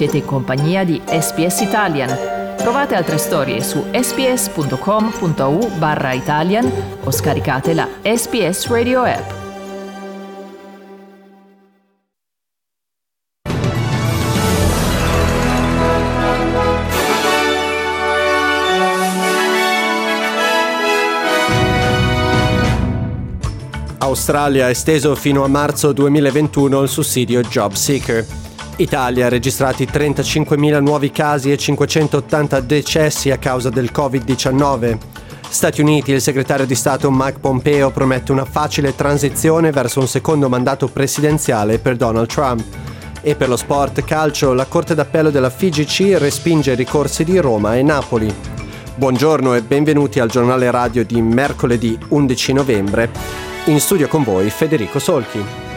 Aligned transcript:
Siete 0.00 0.16
in 0.16 0.24
compagnia 0.24 0.82
di 0.82 0.98
SPS 1.04 1.60
Italian. 1.60 2.08
Trovate 2.56 2.94
altre 2.94 3.18
storie 3.18 3.62
su 3.62 3.84
sps.com.au 3.92 5.70
barra 5.76 6.14
Italian 6.14 6.72
o 7.04 7.10
scaricate 7.10 7.74
la 7.74 7.86
SPS 8.02 8.68
Radio 8.68 9.02
app. 9.02 9.30
Australia 23.98 24.64
ha 24.64 24.70
esteso 24.70 25.14
fino 25.14 25.44
a 25.44 25.48
marzo 25.48 25.92
2021 25.92 26.80
il 26.80 26.88
sussidio 26.88 27.42
Job 27.42 27.74
Seeker. 27.74 28.49
Italia 28.80 29.28
registrati 29.28 29.84
35.000 29.84 30.80
nuovi 30.80 31.10
casi 31.10 31.52
e 31.52 31.58
580 31.58 32.60
decessi 32.60 33.30
a 33.30 33.36
causa 33.36 33.68
del 33.68 33.90
Covid-19. 33.92 34.96
Stati 35.48 35.80
Uniti, 35.82 36.12
il 36.12 36.20
segretario 36.22 36.64
di 36.64 36.74
Stato 36.74 37.10
Mike 37.10 37.40
Pompeo 37.40 37.90
promette 37.90 38.32
una 38.32 38.46
facile 38.46 38.94
transizione 38.94 39.70
verso 39.70 40.00
un 40.00 40.08
secondo 40.08 40.48
mandato 40.48 40.88
presidenziale 40.88 41.78
per 41.78 41.96
Donald 41.96 42.28
Trump. 42.28 42.64
E 43.20 43.34
per 43.34 43.48
lo 43.50 43.56
sport 43.56 44.02
calcio, 44.02 44.54
la 44.54 44.64
Corte 44.64 44.94
d'Appello 44.94 45.30
della 45.30 45.50
FIGC 45.50 46.16
respinge 46.18 46.72
i 46.72 46.76
ricorsi 46.76 47.22
di 47.22 47.36
Roma 47.38 47.76
e 47.76 47.82
Napoli. 47.82 48.34
Buongiorno 48.94 49.54
e 49.54 49.62
benvenuti 49.62 50.20
al 50.20 50.30
giornale 50.30 50.70
radio 50.70 51.04
di 51.04 51.20
mercoledì 51.20 51.98
11 52.08 52.52
novembre. 52.54 53.10
In 53.66 53.78
studio 53.78 54.08
con 54.08 54.22
voi 54.22 54.48
Federico 54.48 54.98
Solchi. 54.98 55.69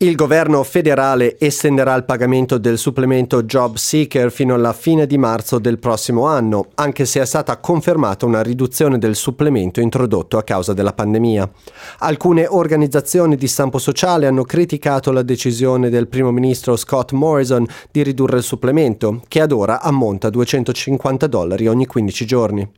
Il 0.00 0.14
governo 0.14 0.62
federale 0.62 1.36
estenderà 1.40 1.92
il 1.96 2.04
pagamento 2.04 2.56
del 2.56 2.78
supplemento 2.78 3.42
Job 3.42 3.74
Seeker 3.74 4.30
fino 4.30 4.54
alla 4.54 4.72
fine 4.72 5.08
di 5.08 5.18
marzo 5.18 5.58
del 5.58 5.80
prossimo 5.80 6.26
anno, 6.26 6.68
anche 6.76 7.04
se 7.04 7.20
è 7.20 7.24
stata 7.24 7.56
confermata 7.56 8.24
una 8.24 8.40
riduzione 8.40 8.98
del 8.98 9.16
supplemento 9.16 9.80
introdotto 9.80 10.38
a 10.38 10.44
causa 10.44 10.72
della 10.72 10.92
pandemia. 10.92 11.50
Alcune 11.98 12.46
organizzazioni 12.48 13.34
di 13.34 13.48
stampo 13.48 13.78
sociale 13.78 14.28
hanno 14.28 14.44
criticato 14.44 15.10
la 15.10 15.22
decisione 15.22 15.90
del 15.90 16.06
primo 16.06 16.30
ministro 16.30 16.76
Scott 16.76 17.10
Morrison 17.10 17.66
di 17.90 18.04
ridurre 18.04 18.36
il 18.36 18.44
supplemento, 18.44 19.22
che 19.26 19.40
ad 19.40 19.50
ora 19.50 19.80
ammonta 19.80 20.28
a 20.28 20.30
250 20.30 21.26
dollari 21.26 21.66
ogni 21.66 21.86
15 21.86 22.24
giorni. 22.24 22.70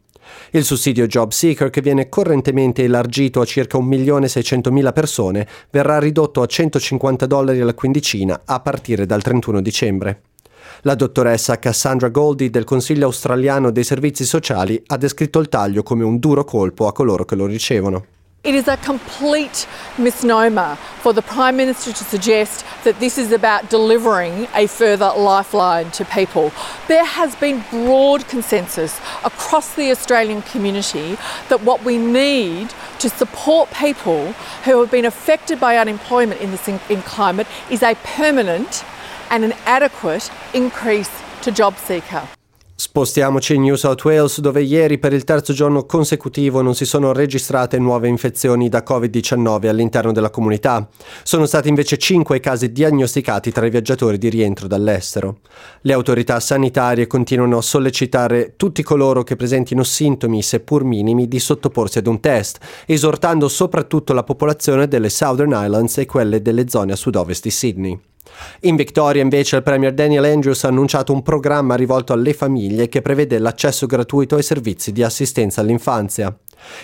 Il 0.53 0.65
sussidio 0.65 1.07
Job 1.07 1.31
Seeker, 1.31 1.71
che 1.71 1.81
viene 1.81 2.09
correntemente 2.09 2.83
elargito 2.83 3.41
a 3.41 3.45
circa 3.45 3.79
1.600.000 3.79 4.93
persone, 4.93 5.47
verrà 5.71 5.99
ridotto 5.99 6.43
a 6.43 6.47
150 6.47 7.27
dollari 7.27 7.61
alla 7.61 7.75
quindicina 7.75 8.43
a 8.45 8.61
partire 8.61 9.07
dal 9.07 9.23
31 9.23 9.61
dicembre. 9.61 10.21
La 10.83 10.95
dottoressa 10.95 11.59
Cassandra 11.59 12.09
Goldie 12.09 12.51
del 12.51 12.65
Consiglio 12.65 13.07
australiano 13.07 13.71
dei 13.71 13.85
servizi 13.85 14.25
sociali 14.25 14.83
ha 14.87 14.97
descritto 14.97 15.39
il 15.39 15.49
taglio 15.49 15.83
come 15.83 16.05
un 16.05 16.19
duro 16.19 16.45
colpo 16.45 16.87
a 16.87 16.93
coloro 16.93 17.25
che 17.25 17.35
lo 17.35 17.47
ricevono. 17.47 18.05
It 18.43 18.55
is 18.55 18.69
a 18.69 18.79
complete 18.79 19.69
misnomer 19.99 20.77
for 21.03 21.13
the 21.13 21.21
Prime 21.21 21.59
Minister 21.59 21.93
to 21.93 22.05
suggest 22.05 22.65
that 22.85 22.99
this 22.99 23.19
is 23.19 23.33
about 23.33 23.69
delivering 23.69 24.49
a 24.55 24.67
further 24.67 25.13
lifeline 25.15 25.91
to 25.91 26.07
people. 26.07 26.51
There 26.89 27.05
has 27.05 27.37
been 27.37 27.63
broad 27.69 28.27
consensus 28.29 28.99
across 29.25 29.75
the 29.75 29.91
Australian 29.91 30.41
community 30.41 31.19
that 31.51 31.63
what 31.65 31.85
we 31.85 31.99
need 31.99 32.73
to 33.01 33.11
support 33.11 33.71
people 33.75 34.33
who 34.65 34.81
have 34.81 34.91
been 34.91 35.05
affected 35.05 35.61
by 35.61 35.77
unemployment 35.77 36.41
in 36.41 36.51
this 36.51 36.67
in, 36.67 36.81
in 36.89 37.03
climate 37.03 37.47
is 37.71 37.83
a 37.83 37.95
permanent 38.05 38.87
and 39.29 39.45
an 39.45 39.53
adequate 39.67 40.31
increase 40.55 41.11
to 41.43 41.53
job 41.53 41.77
seeker. 41.77 42.27
Spostiamoci 42.81 43.57
in 43.57 43.61
New 43.61 43.75
South 43.75 44.03
Wales 44.05 44.41
dove 44.41 44.63
ieri 44.63 44.97
per 44.97 45.13
il 45.13 45.25
terzo 45.25 45.53
giorno 45.53 45.85
consecutivo 45.85 46.63
non 46.63 46.75
si 46.75 46.87
sono 46.87 47.13
registrate 47.13 47.79
nuove 47.79 48.09
infezioni 48.09 48.71
da 48.71 48.83
Covid-19 48.83 49.69
all'interno 49.69 50.13
della 50.13 50.31
comunità. 50.31 50.89
Sono 51.23 51.45
stati 51.45 51.69
invece 51.69 51.99
cinque 51.99 52.39
i 52.39 52.41
casi 52.41 52.73
diagnosticati 52.73 53.53
tra 53.53 53.67
i 53.67 53.71
viaggiatori 53.71 54.17
di 54.17 54.31
rientro 54.31 54.67
dall'estero. 54.67 55.41
Le 55.83 55.93
autorità 55.93 56.41
sanitarie 56.41 57.07
continuano 57.07 57.59
a 57.59 57.63
sollecitare 57.63 58.55
tutti 58.57 58.83
coloro 58.83 59.25
che 59.25 59.37
presentino 59.37 59.83
sintomi, 59.85 60.41
seppur 60.41 60.83
minimi, 60.83 61.29
di 61.29 61.39
sottoporsi 61.39 61.99
ad 61.99 62.07
un 62.07 62.19
test, 62.19 62.61
esortando 62.87 63.49
soprattutto 63.49 64.15
la 64.15 64.25
popolazione 64.25 64.89
delle 64.89 65.11
Southern 65.11 65.53
Islands 65.53 65.99
e 65.99 66.07
quelle 66.07 66.41
delle 66.41 66.67
zone 66.67 66.93
a 66.93 66.97
sud-ovest 66.97 67.43
di 67.43 67.51
Sydney. 67.51 68.01
In 68.61 68.77
Victoria 68.77 69.23
invece 69.23 69.57
il 69.57 69.63
Premier 69.63 69.93
Daniel 69.93 70.25
Andrews 70.25 70.65
ha 70.65 70.69
annunciato 70.69 71.13
un 71.13 71.23
programma 71.23 71.75
rivolto 71.75 72.13
alle 72.13 72.35
famiglie 72.35 72.89
che 72.89 73.03
prevede 73.03 73.39
l'accesso 73.39 73.87
gratuito 73.87 74.37
ai 74.37 74.43
servizi 74.43 74.93
di 74.93 75.03
assistenza 75.03 75.61
all'infanzia. 75.61 76.35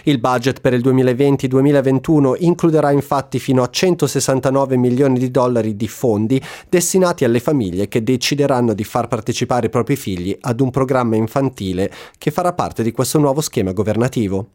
Il 0.04 0.18
budget 0.18 0.60
per 0.60 0.72
il 0.72 0.80
2020-2021 0.80 2.36
includerà 2.38 2.90
infatti 2.90 3.38
fino 3.38 3.62
a 3.62 3.68
169 3.68 4.76
milioni 4.76 5.18
di 5.18 5.30
dollari 5.30 5.76
di 5.76 5.88
fondi 5.88 6.40
destinati 6.68 7.24
alle 7.24 7.40
famiglie 7.40 7.88
che 7.88 8.02
decideranno 8.02 8.72
di 8.72 8.84
far 8.84 9.08
partecipare 9.08 9.66
i 9.66 9.70
propri 9.70 9.96
figli 9.96 10.36
ad 10.40 10.60
un 10.60 10.70
programma 10.70 11.16
infantile 11.16 11.90
che 12.16 12.30
farà 12.30 12.52
parte 12.52 12.82
di 12.82 12.92
questo 12.92 13.18
nuovo 13.18 13.40
schema 13.42 13.72
governativo. 13.72 14.46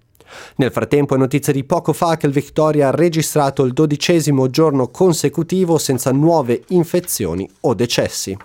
Nel 0.57 0.71
frattempo 0.71 1.15
è 1.15 1.17
notizia 1.17 1.53
di 1.53 1.63
poco 1.63 1.93
fa 1.93 2.17
che 2.17 2.27
il 2.27 2.33
Victoria 2.33 2.87
ha 2.87 2.91
registrato 2.91 3.63
il 3.63 3.73
dodicesimo 3.73 4.49
giorno 4.49 4.89
consecutivo 4.89 5.77
senza 5.77 6.11
nuove 6.11 6.63
infezioni 6.69 7.49
o 7.61 7.73
decessi. 7.73 8.37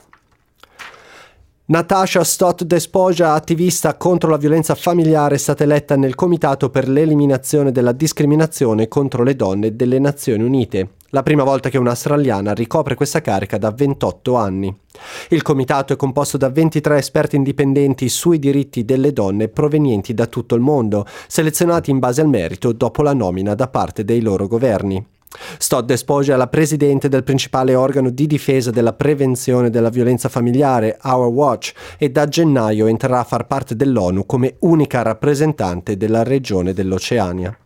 Natasha 1.68 2.22
Stott 2.22 2.62
Despoja, 2.62 3.32
attivista 3.32 3.96
contro 3.96 4.30
la 4.30 4.36
violenza 4.36 4.76
familiare, 4.76 5.34
è 5.34 5.38
stata 5.38 5.64
eletta 5.64 5.96
nel 5.96 6.14
Comitato 6.14 6.70
per 6.70 6.88
l'eliminazione 6.88 7.72
della 7.72 7.90
discriminazione 7.90 8.86
contro 8.86 9.24
le 9.24 9.34
donne 9.34 9.74
delle 9.74 9.98
Nazioni 9.98 10.44
Unite, 10.44 10.90
la 11.16 11.22
prima 11.22 11.44
volta 11.44 11.70
che 11.70 11.78
un'australiana 11.78 12.52
ricopre 12.52 12.94
questa 12.94 13.22
carica 13.22 13.56
da 13.56 13.70
28 13.70 14.36
anni. 14.36 14.76
Il 15.30 15.40
comitato 15.40 15.94
è 15.94 15.96
composto 15.96 16.36
da 16.36 16.50
23 16.50 16.98
esperti 16.98 17.36
indipendenti 17.36 18.10
sui 18.10 18.38
diritti 18.38 18.84
delle 18.84 19.14
donne 19.14 19.48
provenienti 19.48 20.12
da 20.12 20.26
tutto 20.26 20.54
il 20.54 20.60
mondo, 20.60 21.06
selezionati 21.26 21.90
in 21.90 22.00
base 22.00 22.20
al 22.20 22.28
merito 22.28 22.72
dopo 22.72 23.00
la 23.00 23.14
nomina 23.14 23.54
da 23.54 23.66
parte 23.68 24.04
dei 24.04 24.20
loro 24.20 24.46
governi. 24.46 25.02
Stott 25.56 25.86
Despoja 25.86 26.34
è 26.34 26.36
la 26.36 26.48
presidente 26.48 27.08
del 27.08 27.24
principale 27.24 27.74
organo 27.74 28.10
di 28.10 28.26
difesa 28.26 28.70
della 28.70 28.92
prevenzione 28.92 29.70
della 29.70 29.88
violenza 29.88 30.28
familiare, 30.28 30.98
Our 31.02 31.28
Watch, 31.28 31.72
e 31.96 32.10
da 32.10 32.28
gennaio 32.28 32.88
entrerà 32.88 33.20
a 33.20 33.24
far 33.24 33.46
parte 33.46 33.74
dell'ONU 33.74 34.26
come 34.26 34.56
unica 34.60 35.00
rappresentante 35.00 35.96
della 35.96 36.22
regione 36.22 36.74
dell'Oceania. 36.74 37.56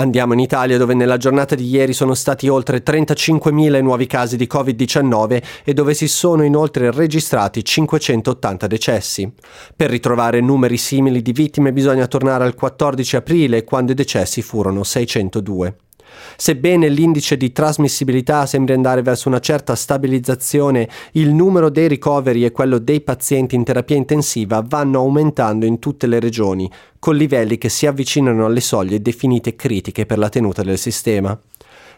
Andiamo 0.00 0.32
in 0.32 0.38
Italia 0.38 0.78
dove 0.78 0.94
nella 0.94 1.16
giornata 1.16 1.56
di 1.56 1.68
ieri 1.68 1.92
sono 1.92 2.14
stati 2.14 2.46
oltre 2.46 2.84
35.000 2.84 3.82
nuovi 3.82 4.06
casi 4.06 4.36
di 4.36 4.48
Covid-19 4.48 5.42
e 5.64 5.74
dove 5.74 5.92
si 5.92 6.06
sono 6.06 6.44
inoltre 6.44 6.92
registrati 6.92 7.64
580 7.64 8.66
decessi. 8.68 9.32
Per 9.74 9.90
ritrovare 9.90 10.40
numeri 10.40 10.76
simili 10.76 11.20
di 11.20 11.32
vittime 11.32 11.72
bisogna 11.72 12.06
tornare 12.06 12.44
al 12.44 12.54
14 12.54 13.16
aprile 13.16 13.64
quando 13.64 13.90
i 13.90 13.96
decessi 13.96 14.40
furono 14.40 14.84
602. 14.84 15.87
Sebbene 16.36 16.88
l'indice 16.88 17.36
di 17.36 17.52
trasmissibilità 17.52 18.46
sembri 18.46 18.74
andare 18.74 19.02
verso 19.02 19.28
una 19.28 19.40
certa 19.40 19.74
stabilizzazione, 19.74 20.88
il 21.12 21.34
numero 21.34 21.68
dei 21.68 21.88
ricoveri 21.88 22.44
e 22.44 22.52
quello 22.52 22.78
dei 22.78 23.00
pazienti 23.00 23.54
in 23.54 23.64
terapia 23.64 23.96
intensiva 23.96 24.64
vanno 24.66 25.00
aumentando 25.00 25.66
in 25.66 25.78
tutte 25.78 26.06
le 26.06 26.20
regioni, 26.20 26.70
con 26.98 27.16
livelli 27.16 27.58
che 27.58 27.68
si 27.68 27.86
avvicinano 27.86 28.46
alle 28.46 28.60
soglie 28.60 29.02
definite 29.02 29.56
critiche 29.56 30.06
per 30.06 30.18
la 30.18 30.28
tenuta 30.28 30.62
del 30.62 30.78
sistema. 30.78 31.38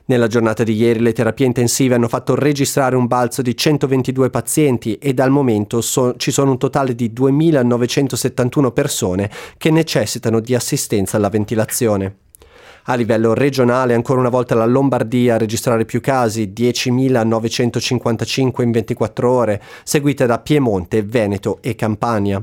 Nella 0.07 0.27
giornata 0.27 0.65
di 0.65 0.75
ieri 0.75 0.99
le 0.99 1.13
terapie 1.13 1.47
intensive 1.47 1.95
hanno 1.95 2.09
fatto 2.09 2.35
registrare 2.35 2.97
un 2.97 3.07
balzo 3.07 3.43
di 3.43 3.57
122 3.57 4.29
pazienti 4.29 4.97
e 4.97 5.15
dal 5.15 5.31
momento 5.31 5.81
so- 5.81 6.17
ci 6.17 6.33
sono 6.33 6.51
un 6.51 6.59
totale 6.59 6.97
di 6.97 7.13
2.971 7.15 8.73
persone 8.73 9.31
che 9.57 9.71
necessitano 9.71 10.41
di 10.41 10.55
assistenza 10.55 11.17
alla 11.17 11.29
ventilazione. 11.29 12.30
A 12.85 12.95
livello 12.95 13.35
regionale, 13.35 13.93
ancora 13.95 14.21
una 14.21 14.31
volta 14.31 14.55
la 14.55 14.65
Lombardia 14.65 15.35
a 15.35 15.39
registrare 15.39 15.85
più 15.85 16.01
casi, 16.01 16.51
10.955 16.55 18.63
in 18.63 18.71
24 18.71 19.31
ore, 19.31 19.61
seguite 19.85 20.25
da 20.25 20.39
Piemonte, 20.39 21.03
Veneto 21.03 21.59
e 21.61 21.75
Campania. 21.75 22.43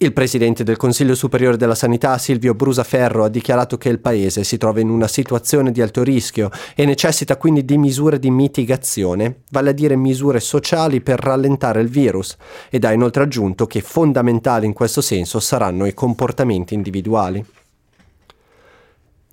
Il 0.00 0.12
presidente 0.12 0.62
del 0.62 0.76
Consiglio 0.76 1.16
Superiore 1.16 1.56
della 1.56 1.74
Sanità, 1.74 2.18
Silvio 2.18 2.54
Brusaferro, 2.54 3.24
ha 3.24 3.28
dichiarato 3.28 3.76
che 3.78 3.88
il 3.88 3.98
Paese 3.98 4.44
si 4.44 4.56
trova 4.56 4.78
in 4.78 4.90
una 4.90 5.08
situazione 5.08 5.72
di 5.72 5.82
alto 5.82 6.04
rischio 6.04 6.50
e 6.76 6.84
necessita 6.84 7.36
quindi 7.36 7.64
di 7.64 7.76
misure 7.78 8.20
di 8.20 8.30
mitigazione, 8.30 9.40
vale 9.50 9.70
a 9.70 9.72
dire 9.72 9.96
misure 9.96 10.38
sociali 10.38 11.00
per 11.00 11.18
rallentare 11.18 11.80
il 11.80 11.88
virus, 11.88 12.36
ed 12.70 12.84
ha 12.84 12.92
inoltre 12.92 13.24
aggiunto 13.24 13.66
che 13.66 13.80
fondamentali 13.80 14.66
in 14.66 14.72
questo 14.72 15.00
senso 15.00 15.40
saranno 15.40 15.84
i 15.84 15.94
comportamenti 15.94 16.74
individuali. 16.74 17.44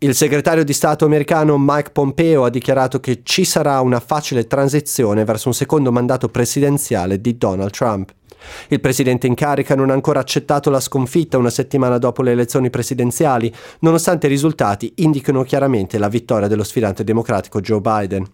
Il 0.05 0.13
segretario 0.13 0.63
di 0.63 0.71
Stato 0.71 1.03
americano 1.03 1.57
Mike 1.57 1.89
Pompeo 1.89 2.43
ha 2.43 2.51
dichiarato 2.51 2.99
che 2.99 3.21
ci 3.23 3.43
sarà 3.43 3.81
una 3.81 3.99
facile 3.99 4.45
transizione 4.45 5.23
verso 5.23 5.47
un 5.47 5.55
secondo 5.55 5.91
mandato 5.91 6.29
presidenziale 6.29 7.19
di 7.19 7.39
Donald 7.39 7.71
Trump. 7.71 8.13
Il 8.67 8.81
presidente 8.81 9.25
in 9.25 9.33
carica 9.33 9.73
non 9.73 9.89
ha 9.89 9.93
ancora 9.93 10.19
accettato 10.19 10.69
la 10.69 10.79
sconfitta 10.79 11.39
una 11.39 11.49
settimana 11.49 11.97
dopo 11.97 12.21
le 12.21 12.33
elezioni 12.33 12.69
presidenziali, 12.69 13.51
nonostante 13.79 14.27
i 14.27 14.29
risultati 14.29 14.93
indichino 14.97 15.41
chiaramente 15.41 15.97
la 15.97 16.07
vittoria 16.07 16.47
dello 16.47 16.63
sfidante 16.63 17.03
democratico 17.03 17.59
Joe 17.59 17.81
Biden. 17.81 18.27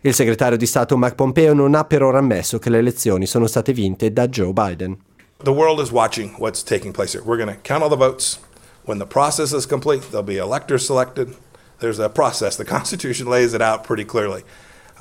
Il 0.00 0.14
segretario 0.14 0.58
di 0.58 0.66
Stato 0.66 0.96
Mike 0.96 1.14
Pompeo 1.14 1.54
non 1.54 1.76
ha 1.76 1.84
per 1.84 2.02
ora 2.02 2.18
ammesso 2.18 2.58
che 2.58 2.70
le 2.70 2.78
elezioni 2.78 3.26
sono 3.26 3.46
state 3.46 3.72
vinte 3.72 4.12
da 4.12 4.26
Joe 4.26 4.52
Biden. 4.52 4.98
The 5.44 5.50
world 5.50 5.78
is 5.78 5.92
watching 5.92 6.34
what's 6.38 6.64
taking 6.64 6.92
place 6.92 7.16
here. 7.16 7.24
We're 7.24 7.40
going 7.40 7.56
to 7.56 7.62
count 7.62 7.84
all 7.84 7.88
the 7.88 7.96
votes. 7.96 8.40
When 8.84 8.98
the 8.98 9.06
process 9.06 9.54
is 9.54 9.64
complete, 9.64 10.02
there'll 10.10 10.22
be 10.22 10.36
electors 10.36 10.86
selected. 10.86 11.34
There's 11.80 11.98
a 11.98 12.08
process. 12.10 12.56
The 12.56 12.64
Constitution 12.76 13.26
lays 13.26 13.54
it 13.54 13.62
out 13.62 13.84
pretty 13.84 14.04
clearly. 14.04 14.42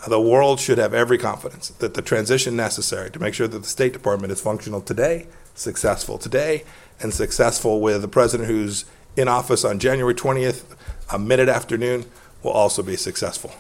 The 0.07 0.19
world 0.19 0.59
should 0.59 0.77
have 0.80 0.94
every 0.94 1.18
confidence 1.18 1.69
that 1.69 1.94
the 1.94 2.01
transition 2.01 2.56
necessary 2.56 3.09
to 3.12 3.19
make 3.19 3.33
sure 3.33 3.47
that 3.47 3.62
the 3.62 3.69
State 3.69 3.94
Department 3.94 4.31
is 4.33 4.41
functional 4.41 4.81
today, 4.81 5.27
successful 5.53 6.18
today, 6.18 6.63
and 7.00 7.13
successful 7.13 7.80
with 7.80 8.01
the 8.01 8.07
president 8.07 8.50
who's 8.50 8.85
in 9.15 9.27
office 9.27 9.63
on 9.63 9.80
January 9.80 10.13
20th, 10.13 10.63
a 11.12 11.19
minute 11.19 11.47
afternoon, 11.47 12.06
will 12.41 12.51
also 12.51 12.83
be 12.83 12.97
successful. 12.97 13.51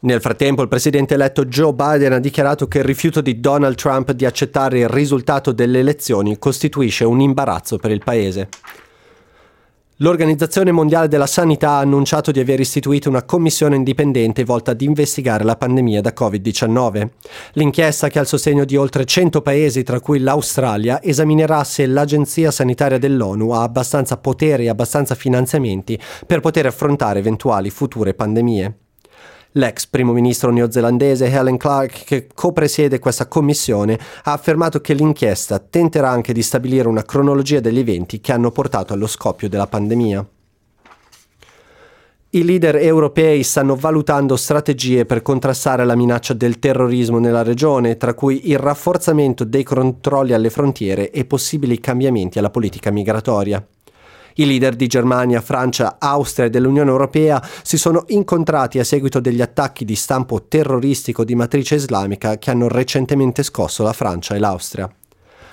Nel 0.00 0.20
frattempo 0.20 0.60
il 0.62 0.68
presidente 0.68 1.14
eletto 1.14 1.46
Joe 1.46 1.72
Biden 1.72 2.12
ha 2.12 2.18
dichiarato 2.18 2.68
che 2.68 2.78
il 2.78 2.84
rifiuto 2.84 3.22
di 3.22 3.40
Donald 3.40 3.76
Trump 3.76 4.12
di 4.12 4.26
accettare 4.26 4.80
il 4.80 4.88
risultato 4.88 5.52
delle 5.52 5.78
elezioni 5.78 6.38
costituisce 6.38 7.04
un 7.04 7.20
imbarazzo 7.20 7.78
per 7.78 7.90
il 7.90 8.04
paese. 8.04 8.48
L'Organizzazione 9.98 10.72
Mondiale 10.72 11.06
della 11.06 11.28
Sanità 11.28 11.70
ha 11.70 11.78
annunciato 11.78 12.32
di 12.32 12.40
aver 12.40 12.58
istituito 12.58 13.08
una 13.08 13.22
commissione 13.22 13.76
indipendente 13.76 14.42
volta 14.42 14.72
ad 14.72 14.80
investigare 14.80 15.44
la 15.44 15.54
pandemia 15.54 16.00
da 16.00 16.12
Covid-19. 16.12 17.08
L'inchiesta, 17.52 18.08
che 18.08 18.18
ha 18.18 18.22
il 18.22 18.26
sostegno 18.26 18.64
di 18.64 18.74
oltre 18.74 19.04
100 19.04 19.40
paesi, 19.40 19.84
tra 19.84 20.00
cui 20.00 20.18
l'Australia, 20.18 21.00
esaminerà 21.00 21.62
se 21.62 21.86
l'Agenzia 21.86 22.50
Sanitaria 22.50 22.98
dell'ONU 22.98 23.50
ha 23.50 23.62
abbastanza 23.62 24.16
potere 24.16 24.64
e 24.64 24.68
abbastanza 24.68 25.14
finanziamenti 25.14 25.96
per 26.26 26.40
poter 26.40 26.66
affrontare 26.66 27.20
eventuali 27.20 27.70
future 27.70 28.14
pandemie. 28.14 28.83
L'ex 29.56 29.86
primo 29.86 30.12
ministro 30.12 30.50
neozelandese 30.50 31.30
Helen 31.30 31.56
Clark, 31.56 32.02
che 32.04 32.26
copresiede 32.34 32.98
questa 32.98 33.28
commissione, 33.28 33.96
ha 34.24 34.32
affermato 34.32 34.80
che 34.80 34.94
l'inchiesta 34.94 35.60
tenterà 35.60 36.10
anche 36.10 36.32
di 36.32 36.42
stabilire 36.42 36.88
una 36.88 37.04
cronologia 37.04 37.60
degli 37.60 37.78
eventi 37.78 38.20
che 38.20 38.32
hanno 38.32 38.50
portato 38.50 38.92
allo 38.92 39.06
scoppio 39.06 39.48
della 39.48 39.68
pandemia. 39.68 40.26
I 42.30 42.44
leader 42.44 42.74
europei 42.78 43.44
stanno 43.44 43.76
valutando 43.76 44.34
strategie 44.34 45.06
per 45.06 45.22
contrastare 45.22 45.84
la 45.84 45.94
minaccia 45.94 46.34
del 46.34 46.58
terrorismo 46.58 47.20
nella 47.20 47.44
regione, 47.44 47.96
tra 47.96 48.12
cui 48.12 48.50
il 48.50 48.58
rafforzamento 48.58 49.44
dei 49.44 49.62
controlli 49.62 50.32
alle 50.32 50.50
frontiere 50.50 51.12
e 51.12 51.26
possibili 51.26 51.78
cambiamenti 51.78 52.40
alla 52.40 52.50
politica 52.50 52.90
migratoria. 52.90 53.64
I 54.36 54.46
leader 54.46 54.74
di 54.74 54.88
Germania, 54.88 55.40
Francia, 55.40 55.96
Austria 56.00 56.46
e 56.46 56.50
dell'Unione 56.50 56.90
Europea 56.90 57.40
si 57.62 57.78
sono 57.78 58.04
incontrati 58.08 58.80
a 58.80 58.84
seguito 58.84 59.20
degli 59.20 59.40
attacchi 59.40 59.84
di 59.84 59.94
stampo 59.94 60.46
terroristico 60.48 61.24
di 61.24 61.36
matrice 61.36 61.76
islamica 61.76 62.36
che 62.38 62.50
hanno 62.50 62.66
recentemente 62.66 63.44
scosso 63.44 63.84
la 63.84 63.92
Francia 63.92 64.34
e 64.34 64.40
l'Austria. 64.40 64.92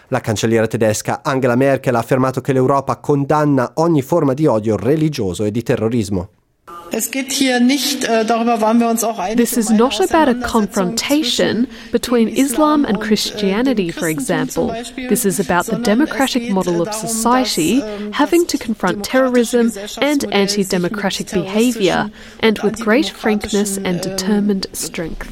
La 0.07 0.19
cancelliera 0.19 0.67
tedesca 0.67 1.21
Angela 1.23 1.55
Merkel 1.55 1.95
ha 1.95 1.99
affermato 1.99 2.41
che 2.41 2.53
l'Europa 2.53 2.97
condanna 2.97 3.73
ogni 3.75 4.01
forma 4.01 4.33
di 4.33 4.47
odio 4.47 4.75
religioso 4.75 5.43
e 5.43 5.51
di 5.51 5.61
terrorismo. 5.61 6.29
This 9.35 9.57
is 9.57 9.69
not 9.71 9.99
about 9.99 10.27
a 10.27 10.35
confrontation 10.41 11.67
between 11.91 12.27
Islam 12.29 12.85
and 12.85 13.01
Christianity, 13.01 13.91
for 13.91 14.09
example. 14.09 14.67
This 14.95 15.25
is 15.25 15.39
about 15.39 15.67
the 15.67 15.77
democratic 15.79 16.51
model 16.51 16.81
of 16.81 16.93
society 16.93 17.79
having 18.11 18.45
to 18.47 18.57
confront 18.57 19.05
terrorism 19.05 19.71
and 20.01 20.25
anti 20.33 20.63
democratic 20.63 21.31
behavior, 21.31 22.11
and 22.39 22.59
with 22.59 22.79
great 22.79 23.09
frankness 23.09 23.77
and 23.77 24.01
determined 24.01 24.67
strength. 24.73 25.27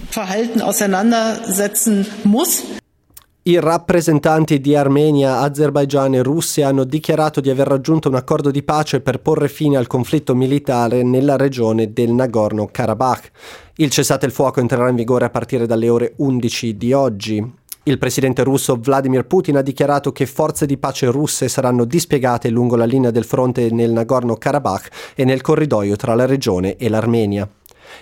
I 3.50 3.60
rappresentanti 3.60 4.62
di 4.62 4.76
Armenia, 4.76 5.40
Azerbaigian 5.40 6.14
e 6.14 6.22
Russia 6.22 6.68
hanno 6.68 6.84
dichiarato 6.84 7.42
di 7.42 7.50
aver 7.50 7.66
raggiunto 7.66 8.08
un 8.08 8.14
accordo 8.14 8.52
di 8.52 8.62
pace 8.62 9.02
per 9.02 9.22
porre 9.22 9.50
fine 9.50 9.76
al 9.76 9.88
conflitto 9.88 10.36
militare 10.36 11.02
nella 11.02 11.36
regione 11.36 11.92
del 11.92 12.12
Nagorno-Karabakh. 12.12 13.32
Il 13.78 13.90
cessate 13.90 14.28
il 14.28 14.32
fuoco 14.34 14.60
entrerà 14.60 14.88
in 14.88 14.96
vigore 14.96 15.26
a 15.26 15.32
partire 15.32 15.66
dalle 15.66 15.90
ore 15.90 16.14
11 16.18 16.78
di 16.78 16.94
oggi. 16.94 17.54
Il 17.86 17.98
presidente 17.98 18.44
russo 18.44 18.78
Vladimir 18.80 19.26
Putin 19.26 19.58
ha 19.58 19.64
dichiarato 19.64 20.12
che 20.12 20.28
forze 20.28 20.68
di 20.68 20.78
pace 20.78 21.08
russe 21.08 21.48
saranno 21.48 21.86
dispiegate 21.86 22.50
lungo 22.50 22.76
la 22.76 22.86
linea 22.86 23.10
del 23.10 23.26
fronte 23.26 23.72
nel 23.72 23.90
Nagorno-Karabakh 23.90 25.14
e 25.16 25.26
nel 25.26 25.42
corridoio 25.42 25.96
tra 25.96 26.14
la 26.14 26.28
regione 26.28 26.76
e 26.76 26.88
l'Armenia. 26.88 27.50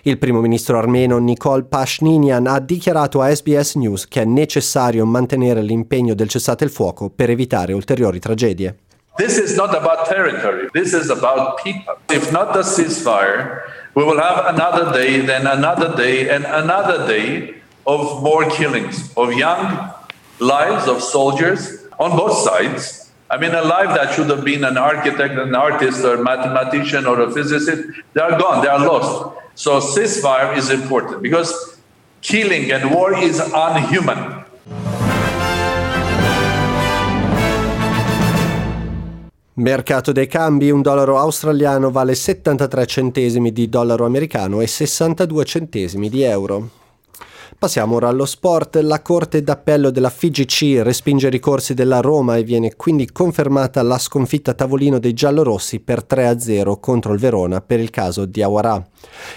Il 0.04 0.18
primo 0.18 0.42
ministro 0.42 0.78
armeno 0.78 1.18
Nikol 1.18 1.66
Pashinyan 1.66 2.48
ha 2.48 2.60
dichiarato 2.60 3.22
a 3.22 3.34
SBS 3.34 3.75
News 3.75 4.07
che 4.07 4.22
è 4.22 4.25
necessario 4.25 5.06
mantenere 5.06 5.62
l'impegno 5.62 6.13
del 6.13 6.30
cessate 6.30 6.63
il 6.63 6.69
fuoco 6.69 7.10
per 7.10 7.30
evitare 7.30 7.74
ulteriori 7.74 8.19
tragedie. 8.19 8.78
This 9.18 9.38
is 9.38 9.56
not 9.56 9.74
about 9.74 10.07
territory. 10.07 10.69
This 10.74 10.94
is 10.94 11.10
about 11.10 11.62
people. 11.63 11.95
If 12.10 12.31
not 12.31 12.54
the 12.54 12.62
ceasefire, 12.62 13.63
we 13.95 14.04
will 14.04 14.19
have 14.19 14.45
another 14.45 14.92
day, 14.92 15.25
then 15.25 15.48
another 15.48 15.95
day, 15.95 16.30
and 16.30 16.45
another 16.45 17.07
day 17.07 17.56
of 17.88 18.22
more 18.22 18.45
killings 18.48 19.12
of 19.16 19.33
young 19.33 19.92
lives 20.40 20.88
of 20.88 21.01
soldiers 21.01 21.88
on 21.98 22.16
both 22.16 22.38
sides. 22.38 23.06
I 23.29 23.38
mean, 23.38 23.53
a 23.53 23.62
life 23.62 23.94
that 23.94 24.13
should 24.13 24.29
have 24.29 24.45
been 24.45 24.63
an 24.63 24.77
architect, 24.77 25.38
an 25.38 25.53
artist, 25.53 26.01
or 26.06 26.15
a 26.15 26.24
mathematician, 26.24 27.06
or 27.06 27.19
a 27.19 27.29
physicist, 27.29 27.83
they 28.13 28.21
are 28.21 28.39
gone, 28.39 28.62
they 28.62 28.69
are 28.69 28.79
lost. 28.79 29.35
So 29.53 29.81
ceasefire 29.81 30.56
is 30.56 30.69
important 30.69 31.21
because 31.21 31.77
killing 32.21 32.71
and 32.71 32.89
war 32.89 33.13
is 33.18 33.39
unhuman. 33.39 34.45
Mercato 39.56 40.13
dei 40.13 40.28
cambi, 40.28 40.69
un 40.69 40.81
dollaro 40.81 41.18
australiano 41.18 41.92
vale 41.92 42.16
73 42.16 42.85
centesimi 42.85 43.52
di 43.52 43.68
dollaro 43.68 44.06
americano 44.06 44.61
e 44.61 44.68
62 44.68 45.44
centesimi 45.44 46.09
di 46.09 46.21
euro. 46.21 46.69
Passiamo 47.59 47.95
ora 47.95 48.09
allo 48.09 48.26
sport. 48.26 48.76
La 48.83 49.02
Corte 49.02 49.42
d'Appello 49.42 49.90
della 49.90 50.11
FIGC 50.11 50.83
respinge 50.83 51.26
i 51.26 51.31
ricorsi 51.31 51.73
della 51.73 52.02
Roma 52.02 52.37
e 52.37 52.44
viene 52.44 52.76
quindi 52.76 53.11
confermata 53.11 53.81
la 53.81 53.97
sconfitta 53.97 54.52
a 54.52 54.54
tavolino 54.54 54.99
dei 54.99 55.14
giallorossi 55.14 55.80
per 55.80 56.06
3-0 56.07 56.80
contro 56.80 57.14
il 57.14 57.19
Verona 57.19 57.59
per 57.59 57.80
il 57.80 57.90
caso 57.90 58.26
di 58.26 58.44
Awarà. 58.44 58.87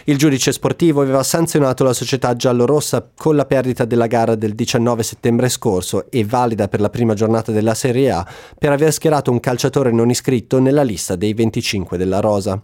Il 0.04 0.18
giudice 0.18 0.52
sportivo 0.52 1.00
aveva 1.00 1.22
sanzionato 1.22 1.82
la 1.82 1.94
società 1.94 2.36
giallorossa 2.36 3.08
con 3.16 3.36
la 3.36 3.46
perdita 3.46 3.86
della 3.86 4.06
gara 4.06 4.34
del 4.34 4.54
19 4.54 5.02
settembre 5.02 5.48
scorso 5.48 6.10
e 6.10 6.22
valida 6.22 6.68
per 6.68 6.82
la 6.82 6.90
prima 6.90 7.14
giornata 7.14 7.52
della 7.52 7.72
Serie 7.72 8.10
A 8.10 8.26
per 8.58 8.70
aver 8.70 8.92
schierato 8.92 9.30
un 9.30 9.40
calciatore 9.40 9.92
non 9.92 10.10
iscritto 10.10 10.58
nella 10.58 10.82
lista 10.82 11.16
dei 11.16 11.32
25 11.32 11.96
della 11.96 12.20
Rosa. 12.20 12.60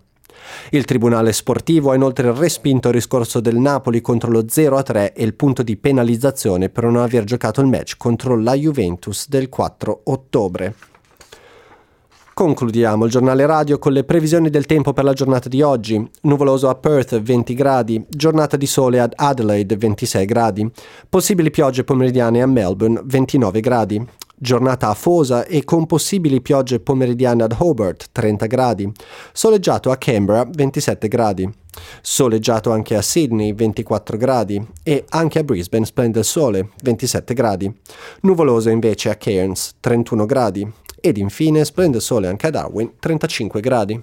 Il 0.70 0.84
Tribunale 0.84 1.32
Sportivo 1.32 1.90
ha 1.90 1.94
inoltre 1.94 2.32
respinto 2.32 2.88
il 2.88 2.94
riscorso 2.94 3.40
del 3.40 3.56
Napoli 3.56 4.00
contro 4.00 4.30
lo 4.30 4.42
0-3 4.42 5.12
e 5.14 5.24
il 5.24 5.34
punto 5.34 5.62
di 5.62 5.76
penalizzazione 5.76 6.68
per 6.68 6.84
non 6.84 6.96
aver 6.96 7.24
giocato 7.24 7.60
il 7.60 7.68
match 7.68 7.96
contro 7.96 8.36
la 8.38 8.54
Juventus 8.54 9.28
del 9.28 9.48
4 9.48 10.00
ottobre. 10.04 10.74
Concludiamo 12.38 13.06
il 13.06 13.10
giornale 13.10 13.46
radio 13.46 13.78
con 13.78 13.92
le 13.92 14.04
previsioni 14.04 14.50
del 14.50 14.66
tempo 14.66 14.92
per 14.92 15.04
la 15.04 15.14
giornata 15.14 15.48
di 15.48 15.62
oggi. 15.62 16.06
Nuvoloso 16.24 16.68
a 16.68 16.74
Perth 16.74 17.18
20 17.18 17.54
gradi, 17.54 18.04
giornata 18.10 18.58
di 18.58 18.66
sole 18.66 19.00
ad 19.00 19.14
Adelaide 19.16 19.78
26 19.78 20.26
gradi, 20.26 20.70
possibili 21.08 21.50
piogge 21.50 21.82
pomeridiane 21.82 22.42
a 22.42 22.46
Melbourne 22.46 23.00
29 23.04 23.60
gradi, 23.60 24.06
giornata 24.38 24.88
afosa 24.88 25.44
e 25.44 25.64
con 25.64 25.86
possibili 25.86 26.40
piogge 26.40 26.80
pomeridiane 26.80 27.42
ad 27.42 27.54
Hobart 27.58 28.08
30 28.12 28.46
gradi, 28.46 28.92
soleggiato 29.32 29.90
a 29.90 29.96
Canberra 29.96 30.46
27 30.48 31.08
gradi. 31.08 31.50
Soleggiato 32.00 32.72
anche 32.72 32.96
a 32.96 33.02
Sydney 33.02 33.52
24 33.52 34.16
gradi 34.16 34.66
e 34.82 35.04
anche 35.10 35.40
a 35.40 35.44
Brisbane 35.44 35.84
splende 35.84 36.20
il 36.20 36.24
sole 36.24 36.70
27 36.82 37.34
gradi. 37.34 37.70
Nuvoloso 38.22 38.70
invece 38.70 39.10
a 39.10 39.16
Cairns 39.16 39.74
31 39.80 40.24
gradi 40.24 40.72
ed 41.00 41.18
infine 41.18 41.64
splende 41.64 41.98
il 41.98 42.02
sole 42.02 42.28
anche 42.28 42.46
a 42.46 42.50
Darwin 42.50 42.92
35 42.98 43.60
gradi. 43.60 44.02